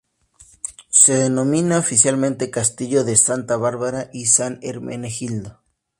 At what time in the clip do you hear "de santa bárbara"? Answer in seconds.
3.03-4.09